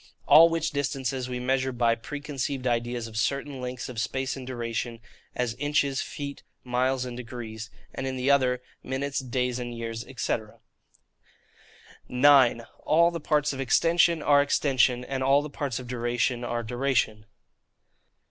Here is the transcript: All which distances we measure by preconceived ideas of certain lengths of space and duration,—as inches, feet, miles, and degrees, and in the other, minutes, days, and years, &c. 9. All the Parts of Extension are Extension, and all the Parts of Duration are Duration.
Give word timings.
All 0.27 0.49
which 0.49 0.71
distances 0.71 1.29
we 1.29 1.39
measure 1.39 1.71
by 1.71 1.93
preconceived 1.93 2.65
ideas 2.65 3.05
of 3.05 3.17
certain 3.17 3.61
lengths 3.61 3.87
of 3.87 3.99
space 3.99 4.35
and 4.35 4.47
duration,—as 4.47 5.53
inches, 5.59 6.01
feet, 6.01 6.41
miles, 6.63 7.05
and 7.05 7.15
degrees, 7.15 7.69
and 7.93 8.07
in 8.07 8.17
the 8.17 8.31
other, 8.31 8.63
minutes, 8.81 9.19
days, 9.19 9.59
and 9.59 9.77
years, 9.77 10.03
&c. 10.19 10.35
9. 12.09 12.61
All 12.79 13.11
the 13.11 13.19
Parts 13.19 13.53
of 13.53 13.59
Extension 13.61 14.23
are 14.23 14.41
Extension, 14.41 15.05
and 15.05 15.21
all 15.21 15.43
the 15.43 15.51
Parts 15.51 15.77
of 15.77 15.85
Duration 15.85 16.43
are 16.43 16.63
Duration. 16.63 17.27